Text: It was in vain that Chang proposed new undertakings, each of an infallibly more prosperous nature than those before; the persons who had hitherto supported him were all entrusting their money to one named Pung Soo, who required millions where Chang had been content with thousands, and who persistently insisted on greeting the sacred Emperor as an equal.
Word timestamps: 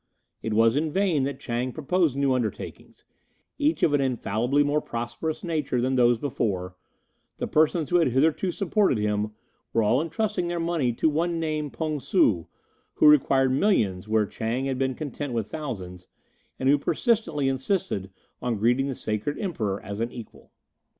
It 0.41 0.55
was 0.55 0.75
in 0.75 0.89
vain 0.91 1.25
that 1.25 1.39
Chang 1.39 1.71
proposed 1.71 2.15
new 2.17 2.33
undertakings, 2.33 3.05
each 3.59 3.83
of 3.83 3.93
an 3.93 4.01
infallibly 4.01 4.63
more 4.63 4.81
prosperous 4.81 5.43
nature 5.43 5.79
than 5.79 5.93
those 5.93 6.17
before; 6.17 6.75
the 7.37 7.45
persons 7.45 7.91
who 7.91 7.97
had 7.97 8.07
hitherto 8.07 8.51
supported 8.51 8.97
him 8.97 9.33
were 9.73 9.83
all 9.83 10.01
entrusting 10.01 10.47
their 10.47 10.59
money 10.59 10.91
to 10.93 11.07
one 11.07 11.39
named 11.39 11.73
Pung 11.73 11.99
Soo, 11.99 12.47
who 12.95 13.07
required 13.07 13.51
millions 13.51 14.07
where 14.07 14.25
Chang 14.25 14.65
had 14.65 14.79
been 14.79 14.95
content 14.95 15.33
with 15.33 15.51
thousands, 15.51 16.07
and 16.57 16.67
who 16.67 16.79
persistently 16.79 17.47
insisted 17.47 18.09
on 18.41 18.57
greeting 18.57 18.87
the 18.87 18.95
sacred 18.95 19.37
Emperor 19.37 19.79
as 19.83 19.99
an 19.99 20.11
equal. 20.11 20.49